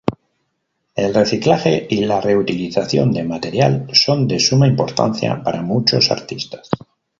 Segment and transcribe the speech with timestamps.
[0.95, 6.69] El reciclaje y la reutilización de material son de suma importancia para muchos artistas.